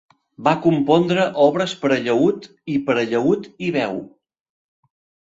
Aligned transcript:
Va 0.45 0.53
compondre 0.63 1.25
obres 1.43 1.77
per 1.85 1.93
a 1.97 1.99
llaüt 2.07 2.49
i 2.77 2.81
per 2.91 2.99
a 3.05 3.07
llaüt 3.15 3.49
i 3.69 3.73
veu. 3.81 4.05